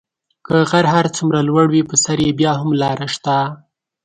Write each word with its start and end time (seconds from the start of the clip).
که 0.45 0.55
غر 0.69 0.85
هر 0.93 1.05
څومره 1.15 1.39
لوړ 1.49 1.65
وي 1.71 1.81
په 1.89 1.95
سر 2.03 2.17
یې 2.25 2.31
بیا 2.39 2.51
هم 2.59 2.69
لاره 2.81 3.07
شته. 3.15 3.35